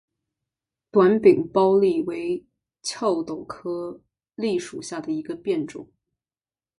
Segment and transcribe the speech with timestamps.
[0.89, 2.43] 短柄枹栎为
[2.81, 4.01] 壳斗科
[4.35, 5.87] 栎属下的一个变种。